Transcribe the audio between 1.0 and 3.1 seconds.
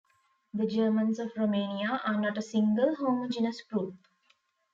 of Romania are not a single,